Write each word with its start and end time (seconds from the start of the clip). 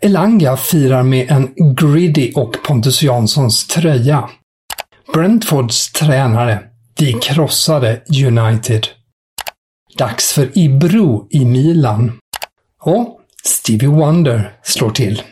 Elanga 0.00 0.56
firar 0.56 1.02
med 1.02 1.30
en 1.30 1.74
Griddy 1.74 2.32
och 2.32 2.56
Pontus 2.64 3.02
Janssons 3.02 3.66
tröja. 3.66 4.30
Brentfords 5.14 5.92
tränare. 5.92 6.60
Vi 6.98 7.12
krossade 7.12 8.02
United. 8.26 8.86
Dags 9.96 10.32
för 10.32 10.58
Ibro 10.58 11.26
i 11.30 11.44
Milan. 11.44 12.12
Och 12.82 13.20
Stevie 13.44 13.88
Wonder 13.88 14.52
slår 14.62 14.90
till. 14.90 15.22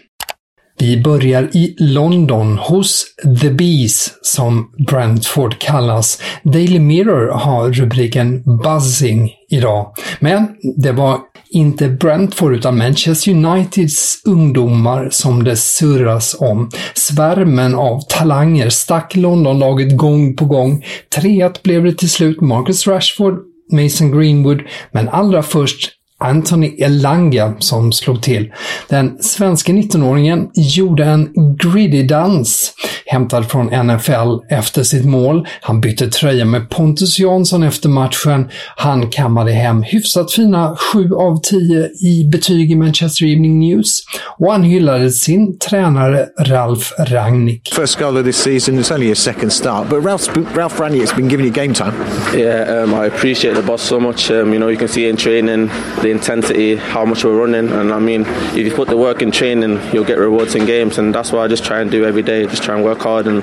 Vi 0.78 1.02
börjar 1.02 1.56
i 1.56 1.76
London 1.78 2.58
hos 2.58 3.04
The 3.40 3.50
Bees, 3.50 4.14
som 4.22 4.70
Brentford 4.88 5.58
kallas. 5.58 6.22
Daily 6.42 6.78
Mirror 6.78 7.30
har 7.30 7.72
rubriken 7.72 8.42
“Buzzing” 8.62 9.30
idag. 9.50 9.94
Men 10.20 10.48
det 10.76 10.92
var 10.92 11.20
inte 11.50 11.88
Brentford 11.88 12.54
utan 12.54 12.78
Manchester 12.78 13.32
Uniteds 13.32 14.22
ungdomar 14.24 15.08
som 15.10 15.44
det 15.44 15.56
surras 15.56 16.36
om. 16.40 16.70
Svärmen 16.94 17.74
av 17.74 18.00
talanger 18.08 18.70
stack 18.70 19.16
Londonlaget 19.16 19.96
gång 19.96 20.36
på 20.36 20.44
gång. 20.44 20.84
3-1 21.16 21.62
blev 21.62 21.84
det 21.84 21.94
till 21.94 22.10
slut. 22.10 22.40
Marcus 22.40 22.86
Rashford 22.86 23.34
Mason 23.72 24.10
Greenwood, 24.10 24.62
men 24.92 25.08
allra 25.08 25.42
först 25.42 25.95
Anthony 26.18 26.76
Elanga 26.78 27.54
som 27.58 27.92
slog 27.92 28.22
till. 28.22 28.52
Den 28.88 29.22
svenska 29.22 29.72
19-åringen 29.72 30.50
gjorde 30.54 31.04
en 31.04 31.56
griddy-dans 31.58 32.74
hämtad 33.06 33.50
från 33.50 33.66
NFL 33.66 34.54
efter 34.54 34.82
sitt 34.82 35.04
mål. 35.04 35.48
Han 35.60 35.80
bytte 35.80 36.08
tröja 36.08 36.44
med 36.44 36.70
Pontus 36.70 37.18
Jansson 37.18 37.62
efter 37.62 37.88
matchen. 37.88 38.48
Han 38.76 39.10
kammade 39.10 39.52
hem 39.52 39.82
hyfsat 39.82 40.32
fina 40.32 40.76
7 40.92 41.14
av 41.14 41.40
10 41.42 41.90
i 42.02 42.28
betyg 42.32 42.72
i 42.72 42.74
Manchester 42.74 43.26
Evening 43.26 43.58
News 43.58 44.02
och 44.38 44.52
han 44.52 44.62
hyllade 44.62 45.10
sin 45.10 45.58
tränare 45.58 46.26
Ralf 46.38 46.92
Rangnick. 46.98 47.74
First 47.74 47.98
goal 47.98 48.16
of 48.16 48.24
this 48.24 48.36
season, 48.36 48.78
it's 48.78 48.94
only 48.94 49.12
a 49.12 49.14
second 49.14 49.52
start, 49.52 49.88
but 49.88 50.04
Ralph, 50.04 50.56
Ralph 50.56 50.80
Rangnick 50.80 51.00
has 51.00 51.16
been 51.16 51.28
giving 51.28 51.46
you 51.46 51.54
game 51.54 51.74
time. 51.74 51.92
Yeah, 52.36 52.82
um, 52.82 52.94
I 52.94 53.06
appreciate 53.06 53.54
the 53.56 53.62
boss 53.62 53.82
so 53.82 54.00
much. 54.00 54.30
Um, 54.30 54.52
you 54.52 54.58
know, 54.58 54.68
you 54.68 54.78
can 54.78 54.88
see 54.88 55.08
in 55.08 55.16
training 55.16 55.70
the 56.06 56.12
intensity, 56.12 56.76
how 56.76 57.04
much 57.04 57.24
we're 57.24 57.38
running, 57.44 57.68
and 57.72 57.92
I 57.92 57.98
mean, 57.98 58.22
if 58.54 58.64
you 58.66 58.70
put 58.70 58.88
the 58.88 58.96
work 58.96 59.22
in 59.22 59.30
training, 59.30 59.80
you'll 59.92 60.04
get 60.12 60.18
rewards 60.18 60.54
in 60.54 60.66
games, 60.66 60.98
and 60.98 61.14
that's 61.14 61.32
what 61.32 61.44
I 61.44 61.48
just 61.48 61.64
try 61.64 61.80
and 61.80 61.90
do 61.90 62.04
every 62.04 62.22
day. 62.22 62.46
Just 62.46 62.62
try 62.62 62.74
and 62.74 62.84
work 62.84 63.00
hard 63.02 63.26
and 63.26 63.42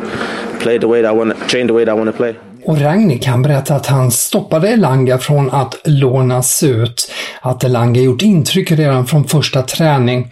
play 0.62 0.78
the 0.80 0.88
way 0.88 1.02
that 1.02 1.10
I 1.10 1.12
want, 1.12 1.38
to, 1.38 1.48
train 1.48 1.68
the 1.68 1.74
way 1.74 1.84
that 1.86 1.92
I 1.92 1.98
want 2.00 2.10
to 2.12 2.18
play. 2.18 2.36
Och 2.66 2.82
Ragnik 2.82 3.24
kan 3.24 3.42
berätta 3.42 3.76
att 3.76 3.86
han 3.86 4.12
stoppade 4.12 4.70
Elanga 4.70 5.18
från 5.18 5.52
att 5.52 5.82
lånas 5.86 6.64
ut. 6.64 7.12
Att 7.42 7.64
Elanga 7.64 8.02
gjort 8.02 8.22
intryck 8.22 8.72
redan 8.72 9.06
från 9.06 9.24
första 9.24 9.62
träning. 9.62 10.32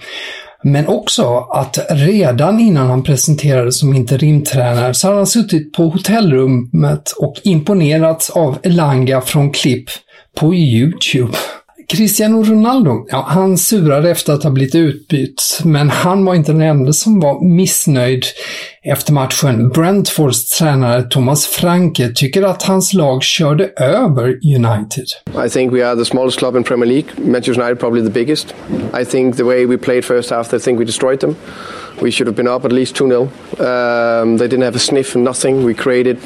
Men 0.64 0.88
också 0.88 1.38
att 1.38 1.78
redan 1.90 2.60
innan 2.60 2.90
han 2.90 3.04
presenterades 3.04 3.80
som 3.80 3.94
interimtränare 3.94 4.94
så 4.94 5.08
hade 5.08 5.18
han 5.18 5.28
suttit 5.28 5.74
på 5.74 5.84
hotellrummet 5.84 7.12
och 7.12 7.36
imponerats 7.44 8.30
av 8.30 8.58
Elanga 8.64 9.22
från 9.22 9.52
klipp 9.52 9.90
på 10.40 10.56
Youtube. 10.56 11.34
Cristiano 11.92 12.44
Ronaldo, 12.44 13.06
ja, 13.10 13.26
han 13.28 13.58
surade 13.58 14.12
efter 14.12 14.34
att 14.34 14.44
ha 14.44 14.52
blivit 14.52 14.76
utbytt, 14.76 15.62
men 15.64 15.90
han 15.90 16.26
var 16.26 16.36
inte 16.36 16.52
den 16.52 16.62
enda 16.62 16.94
som 16.94 17.20
var 17.20 17.42
missnöjd 17.42 18.26
efter 18.84 19.14
matchen. 19.14 19.70
Brentfords 19.70 20.58
tränare 20.58 21.04
Thomas 21.04 21.46
Franke 21.46 22.10
tycker 22.16 22.44
att 22.44 22.64
hans 22.64 22.94
lag 22.94 23.24
körde 23.24 23.72
över 23.78 24.40
United. 24.56 25.06
I 25.46 25.50
think 25.50 25.74
we 25.74 25.88
are 25.88 25.96
the 25.96 26.06
smallest 26.06 26.40
club 26.40 26.56
in 26.56 26.64
Premier 26.64 26.90
League. 26.90 27.10
Manchester 27.18 27.62
United 27.62 27.80
probably 27.80 28.04
the 28.04 28.14
biggest. 28.14 28.56
I 29.02 29.06
think 29.06 29.36
the 29.36 29.44
way 29.44 29.66
we 29.66 29.78
played 29.78 30.06
first 30.06 30.32
half, 30.32 30.54
I 30.54 30.60
think 30.60 30.80
we 30.80 30.86
destroyed 30.86 31.20
them. 31.20 31.36
We 32.02 32.12
should 32.12 32.28
have 32.28 32.36
been 32.36 32.56
up 32.56 32.66
at 32.66 32.72
least 32.72 32.96
2-0. 32.96 33.28
Um, 33.60 34.38
they 34.38 34.48
didn't 34.48 34.64
have 34.64 34.76
a 34.76 34.80
sniff, 34.80 35.16
nothing. 35.16 35.66
We 35.66 35.74
created 35.74 36.18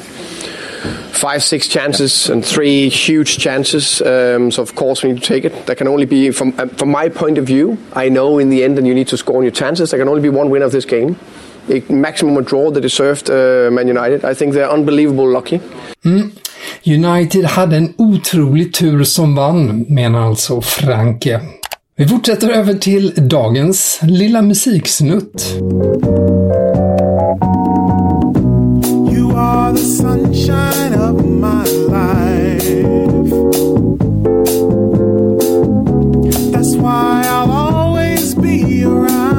five, 1.12 1.42
six 1.42 1.68
chances 1.68 2.30
and 2.30 2.44
three 2.44 2.88
huge 2.88 3.38
chances. 3.38 4.00
Um, 4.02 4.50
so 4.50 4.62
of 4.62 4.74
course 4.74 5.02
we 5.02 5.12
need 5.12 5.22
to 5.22 5.28
take 5.34 5.44
it. 5.44 5.66
There 5.66 5.76
can 5.76 5.88
only 5.88 6.06
be, 6.06 6.30
from 6.32 6.52
uh, 6.58 6.66
from 6.66 6.90
my 6.90 7.08
point 7.08 7.38
of 7.38 7.46
view, 7.46 7.76
I 7.94 8.08
know 8.08 8.38
in 8.38 8.50
the 8.50 8.64
end, 8.64 8.78
and 8.78 8.86
you 8.86 8.94
need 8.94 9.08
to 9.08 9.16
score 9.16 9.36
on 9.36 9.42
your 9.42 9.54
chances. 9.54 9.90
There 9.90 10.00
can 10.00 10.08
only 10.08 10.22
be 10.22 10.38
one 10.38 10.50
winner 10.50 10.66
of 10.66 10.72
this 10.72 10.86
game. 10.86 11.16
A 11.68 11.82
maximum 11.92 12.44
draw 12.44 12.70
they 12.70 12.80
deserved 12.80 13.28
uh, 13.28 13.70
Man 13.72 13.88
United. 13.88 14.24
I 14.24 14.34
think 14.34 14.54
they're 14.54 14.70
unbelievable 14.70 15.28
lucky. 15.28 15.60
Mm. 16.04 16.30
United 16.82 17.44
hade 17.44 17.76
en 17.76 17.94
otrolig 17.98 18.74
tur 18.74 19.04
som 19.04 19.34
vann, 19.34 19.86
menar 19.88 20.26
alltså 20.26 20.60
Franke. 20.60 21.40
Vi 21.96 22.08
fortsätter 22.08 22.48
över 22.48 22.74
till 22.74 23.12
dagens 23.16 24.00
lilla 24.02 24.42
musiksnutt. 24.42 25.56
Are 29.66 29.72
the 29.72 29.78
sunshine 29.78 30.94
of 30.94 31.24
my 31.24 31.64
life. 31.88 32.70
That's 36.52 36.76
why 36.76 37.22
I'll 37.26 37.50
always 37.50 38.34
be 38.36 38.84
around. 38.84 39.36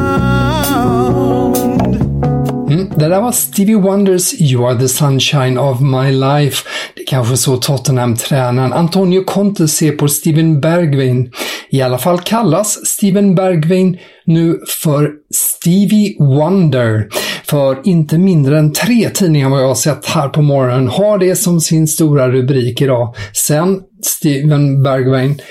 Mm, 2.69 2.90
det 2.98 3.07
där 3.07 3.22
var 3.22 3.31
Stevie 3.31 3.75
Wonders 3.75 4.42
You 4.42 4.66
are 4.66 4.80
the 4.80 4.88
sunshine 4.88 5.57
of 5.57 5.81
my 5.81 6.12
life. 6.12 6.68
Det 6.96 7.01
är 7.01 7.06
kanske 7.06 7.38
så 7.38 7.57
Tottenham-tränaren 7.57 8.74
Antonio 8.74 9.24
Conte 9.24 9.68
ser 9.68 9.92
på 9.92 10.07
Steven 10.07 10.62
Bergwijn. 10.62 11.31
I 11.69 11.81
alla 11.81 11.98
fall 11.98 12.19
kallas 12.19 12.86
Steven 12.86 13.36
Bergwijn 13.36 13.98
nu 14.25 14.60
för 14.81 15.12
Stevie 15.34 16.16
Wonder. 16.19 17.07
För 17.50 17.88
inte 17.88 18.18
mindre 18.18 18.60
än 18.60 18.74
tre 18.74 19.10
tidningar 19.10 19.50
vad 19.50 19.62
jag 19.62 19.68
har 19.68 19.76
sett 19.76 20.06
här 20.06 20.30
på 20.30 20.42
morgonen 20.42 20.88
har 20.88 21.18
det 21.18 21.36
som 21.36 21.62
sin 21.62 21.88
stora 21.88 22.30
rubrik 22.30 22.82
idag. 22.82 23.16
Sen 23.34 23.82
Steven 24.04 24.84
Bergwijn 24.84 25.42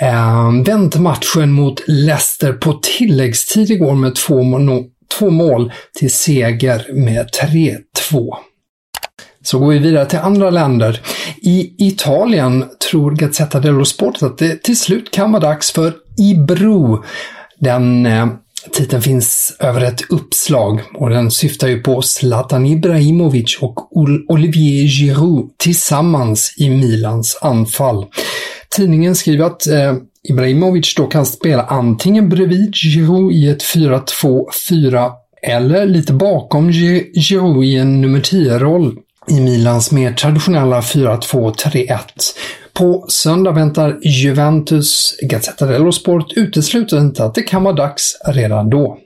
eh, 0.00 0.64
vänt 0.66 0.96
matchen 0.96 1.52
mot 1.52 1.82
Leicester 1.86 2.52
på 2.52 2.72
tilläggstid 2.72 3.70
igår 3.70 3.94
med 3.94 4.14
två, 4.14 4.42
två 5.18 5.30
mål 5.30 5.72
till 5.98 6.10
seger 6.10 6.86
med 6.92 7.28
3-2. 7.42 8.34
Så 9.44 9.58
går 9.58 9.68
vi 9.68 9.78
vidare 9.78 10.06
till 10.06 10.18
andra 10.18 10.50
länder. 10.50 11.00
I 11.36 11.74
Italien 11.78 12.64
tror 12.90 13.10
Gazzetta 13.10 13.60
dello 13.60 13.84
Sport 13.84 14.22
att 14.22 14.38
det 14.38 14.62
till 14.62 14.78
slut 14.78 15.10
kan 15.10 15.32
vara 15.32 15.42
dags 15.42 15.72
för 15.72 15.92
Ibro. 16.18 17.04
Den 17.58 18.06
eh, 18.06 18.26
titeln 18.72 19.02
finns 19.02 19.56
över 19.60 19.80
ett 19.80 20.10
uppslag 20.10 20.80
och 20.94 21.10
den 21.10 21.30
syftar 21.30 21.68
ju 21.68 21.82
på 21.82 22.02
Zlatan 22.02 22.66
Ibrahimovic 22.66 23.58
och 23.60 23.96
Olivier 24.28 24.88
Giroud 24.88 25.50
tillsammans 25.58 26.54
i 26.58 26.70
Milans 26.70 27.38
anfall. 27.40 28.06
Tidningen 28.76 29.14
skriver 29.14 29.44
att 29.44 29.66
eh, 29.66 29.94
Ibrahimovic 30.28 30.94
då 30.94 31.06
kan 31.06 31.26
spela 31.26 31.62
antingen 31.62 32.28
bredvid 32.28 32.74
Giroud 32.74 33.32
i 33.32 33.48
ett 33.48 33.62
4-2-4 33.62 35.10
eller 35.42 35.86
lite 35.86 36.12
bakom 36.12 36.72
Giroud 36.72 37.64
i 37.64 37.76
en 37.76 38.00
nummer 38.00 38.20
10-roll 38.20 38.96
i 39.28 39.40
Milans 39.40 39.92
mer 39.92 40.12
traditionella 40.12 40.80
4-2-3-1. 40.80 41.98
På 42.74 43.04
söndag 43.08 43.52
väntar 43.52 43.98
Juventus. 44.02 45.16
Gazzetta 45.22 45.66
dello 45.66 45.92
Sport 45.92 46.32
utesluter 46.36 46.98
inte 46.98 47.24
att 47.24 47.34
det 47.34 47.42
kan 47.42 47.64
vara 47.64 47.74
dags 47.74 48.16
redan 48.26 48.70
då. 48.70 48.98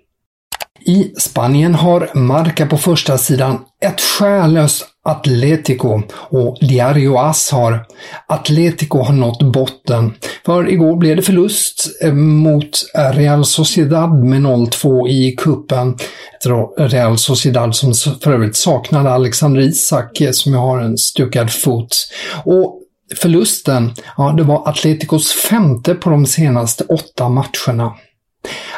I 0.86 1.12
Spanien 1.18 1.74
har 1.74 2.10
Marca 2.14 2.66
på 2.66 2.78
första 2.78 3.18
sidan 3.18 3.58
ett 3.84 4.00
skärlöst 4.00 4.86
Atletico 5.04 6.02
och 6.12 6.58
Diario 6.60 7.18
As 7.18 7.50
har 7.50 7.86
Atletico 8.26 8.98
har 8.98 9.12
nått 9.12 9.42
botten. 9.42 10.14
För 10.46 10.70
igår 10.70 10.96
blev 10.96 11.16
det 11.16 11.22
förlust 11.22 12.02
eh, 12.02 12.12
mot 12.12 12.70
Real 13.12 13.44
Sociedad 13.44 14.24
med 14.24 14.40
0-2 14.40 15.08
i 15.08 15.36
kuppen. 15.38 15.96
Real 16.78 17.18
Sociedad 17.18 17.76
som 17.76 17.94
för 18.22 18.32
övrigt 18.32 18.56
saknade 18.56 19.10
Alexander 19.10 19.60
Isak 19.60 20.20
eh, 20.20 20.30
som 20.30 20.54
har 20.54 20.80
en 20.80 20.98
stukad 20.98 21.52
fot. 21.52 21.96
Och 22.44 22.82
förlusten, 23.16 23.92
ja 24.16 24.34
det 24.36 24.42
var 24.42 24.68
Atleticos 24.68 25.32
femte 25.32 25.94
på 25.94 26.10
de 26.10 26.26
senaste 26.26 26.84
åtta 26.84 27.28
matcherna. 27.28 27.92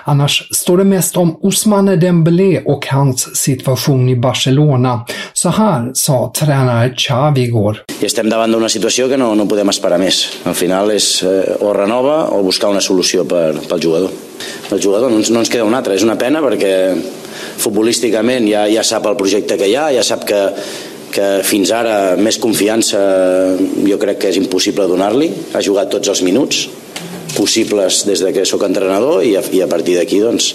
Annars 0.04 0.48
står 0.50 0.78
det 0.78 0.84
mest 0.84 1.16
om 1.16 1.36
Ousmane 1.42 1.96
Dembélé 1.96 2.62
och 2.64 2.86
hans 2.86 3.36
situation 3.36 4.08
i 4.08 4.16
Barcelona. 4.16 5.06
Så 5.32 5.48
här 5.48 5.90
sa 5.94 6.32
tränare 6.36 6.94
Xavi 6.96 7.40
igår. 7.40 7.84
I 8.00 8.06
estem 8.06 8.30
davant 8.30 8.52
d'una 8.52 8.68
situació 8.72 9.08
que 9.08 9.18
no, 9.20 9.34
no 9.36 9.44
podem 9.46 9.68
esperar 9.68 10.00
més. 10.00 10.22
Al 10.48 10.56
final 10.56 10.90
és 10.94 11.08
eh, 11.22 11.52
o 11.60 11.74
renova 11.76 12.30
o 12.32 12.40
buscar 12.42 12.72
una 12.72 12.80
solució 12.80 13.26
per, 13.28 13.60
pel 13.68 13.82
jugador. 13.84 14.14
El 14.72 14.80
jugador 14.80 15.12
no 15.12 15.20
ens, 15.20 15.30
no 15.30 15.44
ens 15.44 15.52
queda 15.52 15.68
una 15.68 15.82
altra. 15.82 15.94
És 15.94 16.06
una 16.06 16.16
pena 16.16 16.40
perquè 16.40 16.72
futbolísticament 17.60 18.48
ja, 18.48 18.64
ja 18.72 18.84
sap 18.86 19.04
el 19.10 19.18
projecte 19.20 19.60
que 19.60 19.68
hi 19.68 19.76
ha, 19.76 19.90
ja 19.92 20.06
sap 20.06 20.24
que, 20.24 20.40
que 21.14 21.28
fins 21.46 21.72
ara 21.74 22.16
més 22.16 22.38
confiança 22.42 23.00
jo 23.86 23.98
crec 24.00 24.20
que 24.22 24.32
és 24.32 24.40
impossible 24.40 24.88
donar-li. 24.90 25.30
Ha 25.54 25.62
jugat 25.64 25.90
tots 25.92 26.12
els 26.12 26.22
minuts, 26.26 26.66
possibles 27.36 28.04
des 28.08 28.22
de 28.24 28.34
que 28.34 28.46
sóc 28.48 28.64
entrenador 28.66 29.24
i 29.26 29.36
a, 29.38 29.44
i 29.52 29.62
a 29.62 29.70
partir 29.70 29.98
d'aquí 29.98 30.20
doncs 30.22 30.54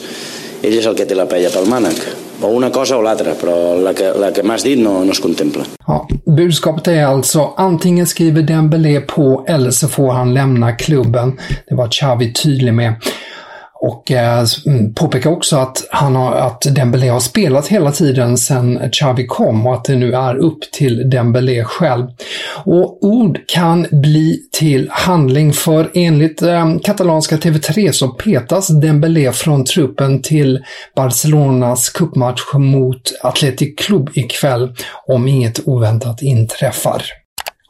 ell 0.65 0.75
és 0.79 0.85
el 0.85 0.95
que 0.97 1.05
té 1.05 1.15
la 1.17 1.27
pella 1.29 1.51
pel 1.53 1.67
mànec 1.69 1.99
o 2.41 2.47
una 2.47 2.69
cosa 2.69 2.97
o 2.97 3.01
l'altra, 3.01 3.33
però 3.39 3.75
la 3.79 3.93
que, 3.95 4.11
la 4.19 4.31
que 4.35 4.43
m'has 4.43 4.63
dit 4.65 4.79
no, 4.79 5.03
no 5.05 5.11
es 5.11 5.21
contempla. 5.23 5.63
Ja, 5.87 6.01
budskapet 6.25 6.87
är 6.87 7.05
alltså 7.05 7.53
antingen 7.57 8.07
skriver 8.07 8.41
Dembélé 8.41 8.99
på 9.01 9.45
eller 9.47 9.71
så 9.71 9.87
får 9.87 10.11
han 10.11 10.33
lämna 10.33 10.71
klubben. 10.71 11.39
Det 11.69 11.75
var 11.75 11.87
Xavi 11.87 12.33
tydlig 12.33 12.73
med. 12.73 12.93
Och 13.85 14.11
eh, 14.11 14.45
mm, 14.65 14.93
påpekar 14.93 15.29
också 15.29 15.57
att, 15.57 15.87
han 15.91 16.15
har, 16.15 16.35
att 16.35 16.61
Dembélé 16.61 17.09
har 17.09 17.19
spelat 17.19 17.67
hela 17.67 17.91
tiden 17.91 18.37
sedan 18.37 18.79
Xavi 18.91 19.25
kom 19.27 19.67
och 19.67 19.73
att 19.73 19.83
det 19.83 19.95
nu 19.95 20.13
är 20.13 20.35
upp 20.35 20.71
till 20.71 21.09
Dembélé 21.09 21.63
själv. 21.63 22.07
Och 22.63 23.03
ord 23.03 23.39
kan 23.47 23.87
bli 23.91 24.39
till 24.51 24.89
handling 24.91 25.53
för 25.53 25.91
enligt 25.93 26.41
eh, 26.41 26.65
katalanska 26.83 27.37
TV3 27.37 27.91
så 27.91 28.07
petas 28.07 28.67
Dembélé 28.67 29.31
från 29.31 29.65
truppen 29.65 30.21
till 30.21 30.63
Barcelonas 30.95 31.89
cupmatch 31.89 32.53
mot 32.53 33.11
Athletic 33.23 33.75
Club 33.77 34.09
ikväll 34.13 34.75
om 35.07 35.27
inget 35.27 35.67
oväntat 35.67 36.21
inträffar 36.21 37.03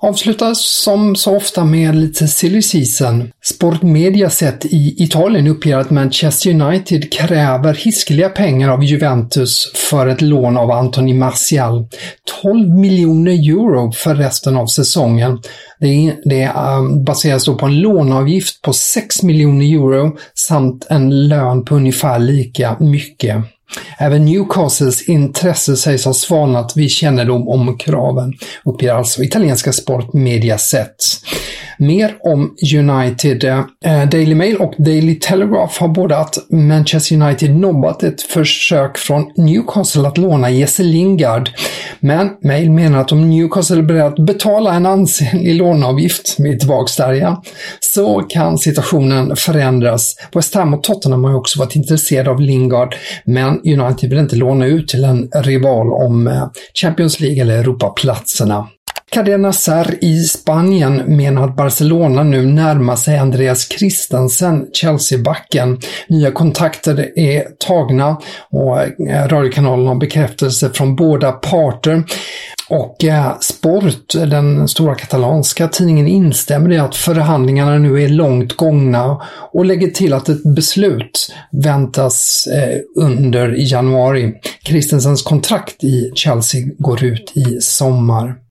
avslutas 0.02 0.60
som 0.60 1.16
så 1.16 1.36
ofta 1.36 1.66
med 1.66 1.96
lite 1.96 2.28
silly 2.28 2.62
season. 2.62 3.32
Sportmedia 3.44 4.30
sett 4.30 4.66
i 4.66 4.96
Italien 5.04 5.48
uppger 5.48 5.78
att 5.78 5.90
Manchester 5.90 6.50
United 6.50 7.12
kräver 7.14 7.74
hiskeliga 7.74 8.30
pengar 8.30 8.70
av 8.70 8.84
Juventus 8.84 9.72
för 9.76 10.08
ett 10.08 10.22
lån 10.22 10.58
av 10.58 10.72
Anthony 10.72 11.14
Martial. 11.14 11.88
12 12.42 12.70
miljoner 12.70 13.32
euro 13.32 13.92
för 13.92 14.16
resten 14.16 14.58
av 14.58 14.68
säsongen. 14.68 15.40
Det, 15.80 16.16
det 16.24 16.44
ehm, 16.44 17.04
baseras 17.04 17.46
då 17.46 17.56
på 17.56 17.66
en 17.66 17.80
låneavgift 17.80 18.62
på 18.62 18.74
6 18.74 19.24
miljoner 19.24 19.66
euro 19.66 20.18
samt 20.34 20.88
en 20.90 21.28
lön 21.28 21.66
på 21.66 21.76
ungefär 21.76 22.20
lika 22.20 22.78
mycket. 22.80 23.38
Även 23.98 24.26
Newcastles 24.26 25.10
intresse 25.10 25.78
sägs 25.78 26.06
ha 26.06 26.14
svalnat 26.14 26.78
vid 26.78 26.92
kännedom 26.92 27.48
om 27.48 27.78
kraven, 27.78 28.34
uppger 28.66 28.94
alltså 28.94 29.24
italienska 29.24 29.74
sportmedia 29.74 30.58
sett. 30.58 30.96
Mer 31.78 32.16
om 32.20 32.56
United. 32.76 33.44
Eh, 33.44 34.10
Daily 34.12 34.36
Mail 34.36 34.58
och 34.58 34.74
Daily 34.78 35.16
Telegraph 35.20 35.80
har 35.80 35.88
båda 35.88 36.18
att 36.18 36.38
Manchester 36.50 37.16
United 37.16 37.56
nobbat 37.56 38.04
ett 38.04 38.22
försök 38.22 38.98
från 38.98 39.32
Newcastle 39.38 40.08
att 40.08 40.18
låna 40.18 40.50
Jesse 40.50 40.84
Lingard. 40.84 41.50
Men 42.00 42.30
Mail 42.42 42.72
menar 42.72 43.02
att 43.02 43.12
om 43.12 43.30
Newcastle 43.30 43.78
är 43.78 43.82
beredd 43.82 44.06
att 44.06 44.26
betala 44.26 44.74
en 44.74 44.86
ansenlig 44.86 45.56
låneavgift, 45.56 46.40
med 46.40 46.60
tillbaks 46.60 46.96
där 46.96 47.14
ja, 47.14 47.44
så 47.80 48.22
kan 48.22 48.58
situationen 48.58 49.36
förändras. 49.36 50.16
West 50.34 50.56
Ham 50.56 50.74
och 50.74 50.84
Tottenham 50.84 51.24
har 51.24 51.32
ju 51.32 51.38
också 51.38 51.60
varit 51.60 51.76
intresserade 51.76 52.30
av 52.30 52.42
Lingard, 52.42 52.96
men 53.26 53.62
United 53.64 54.10
vill 54.10 54.20
inte 54.20 54.36
låna 54.36 54.66
ut 54.66 54.88
till 54.88 55.04
en 55.04 55.30
rival 55.36 55.94
om 55.94 56.28
eh, 56.28 56.48
Champions 56.74 57.20
League 57.20 57.42
eller 57.42 57.58
Europaplatserna. 57.58 58.68
Cadena 59.12 59.54
Ser 59.54 60.04
i 60.04 60.24
Spanien 60.24 60.96
menar 60.96 61.44
att 61.44 61.56
Barcelona 61.56 62.24
nu 62.24 62.46
närmar 62.46 62.96
sig 62.96 63.18
Andreas 63.18 63.70
Christensen, 63.70 64.68
Chelsea-backen. 64.74 65.80
Nya 66.08 66.32
kontakter 66.32 67.20
är 67.20 67.44
tagna 67.60 68.18
och 68.50 68.80
eh, 68.82 69.28
radiokanalen 69.28 69.88
har 69.88 69.96
bekräftelse 69.96 70.70
från 70.70 70.96
båda 70.96 71.32
parter. 71.32 72.04
Och 72.70 73.04
eh, 73.04 73.40
Sport, 73.40 74.14
den 74.14 74.68
stora 74.68 74.96
katalanska 74.96 75.68
tidningen, 75.68 76.08
instämmer 76.08 76.72
i 76.72 76.78
att 76.78 76.96
förhandlingarna 76.96 77.78
nu 77.78 78.04
är 78.04 78.10
långt 78.10 78.54
gångna 78.54 79.22
och 79.54 79.66
lägger 79.66 79.88
till 79.88 80.14
att 80.14 80.30
ett 80.30 80.56
beslut 80.56 81.34
väntas 81.52 82.48
eh, 82.48 82.80
under 82.96 83.56
januari. 83.58 84.34
Christensens 84.64 85.22
kontrakt 85.22 85.84
i 85.84 86.12
Chelsea 86.16 86.62
går 86.78 87.04
ut 87.04 87.32
i 87.36 87.62
sommar. 87.62 88.45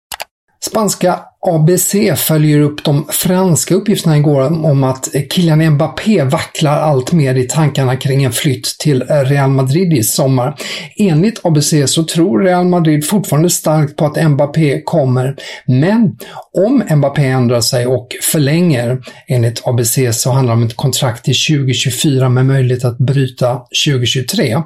Spanska 0.66 1.25
ABC 1.47 1.95
följer 2.17 2.61
upp 2.61 2.85
de 2.85 3.07
franska 3.09 3.75
uppgifterna 3.75 4.17
igår 4.17 4.67
om 4.67 4.85
att 4.85 5.09
Kylian 5.31 5.71
Mbappé 5.71 6.25
vacklar 6.25 6.81
allt 6.81 7.13
mer 7.13 7.35
i 7.35 7.49
tankarna 7.49 7.97
kring 7.97 8.25
en 8.25 8.33
flytt 8.33 8.79
till 8.79 9.03
Real 9.03 9.51
Madrid 9.51 9.93
i 9.93 10.03
sommar. 10.03 10.57
Enligt 10.97 11.41
ABC 11.43 11.75
så 11.87 12.05
tror 12.05 12.43
Real 12.43 12.67
Madrid 12.67 13.07
fortfarande 13.07 13.51
starkt 13.51 13.97
på 13.97 14.07
att 14.07 14.31
Mbappé 14.31 14.83
kommer, 14.85 15.37
men 15.67 16.17
om 16.53 16.83
Mbappé 16.97 17.27
ändrar 17.27 17.61
sig 17.61 17.87
och 17.87 18.09
förlänger, 18.33 18.99
enligt 19.29 19.63
ABC 19.65 19.99
så 20.13 20.31
handlar 20.31 20.55
det 20.55 20.63
om 20.63 20.67
ett 20.67 20.77
kontrakt 20.77 21.25
till 21.25 21.57
2024 21.57 22.29
med 22.29 22.47
möjlighet 22.47 22.85
att 22.85 22.99
bryta 22.99 23.61
2023, 23.87 24.57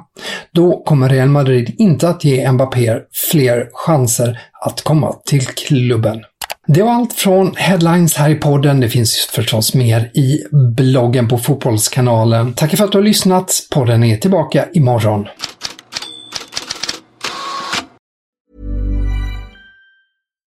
då 0.53 0.83
kommer 0.83 1.09
Real 1.09 1.29
Madrid 1.29 1.75
inte 1.77 2.09
att 2.09 2.23
ge 2.23 2.51
Mbappé 2.51 2.97
fler 3.31 3.69
chanser 3.73 4.39
att 4.65 4.81
komma 4.81 5.15
till 5.25 5.45
klubben. 5.45 6.21
Det 6.73 6.83
var 6.83 6.91
allt 6.91 7.13
från 7.13 7.55
headlines 7.55 8.15
här 8.15 8.29
i 8.29 8.35
podden. 8.35 8.79
Det 8.79 8.89
finns 8.89 9.29
förstås 9.31 9.73
mer 9.73 10.11
i 10.13 10.43
bloggen 10.51 11.27
på 11.27 11.37
Fotbollskanalen. 11.37 12.53
Tack 12.53 12.77
för 12.77 12.83
att 12.83 12.91
du 12.91 12.97
har 12.97 13.05
lyssnat. 13.05 13.67
Podden 13.71 14.03
är 14.03 14.17
tillbaka 14.17 14.65
imorgon. 14.73 15.27